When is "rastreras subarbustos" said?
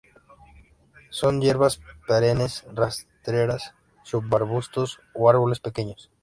2.73-4.99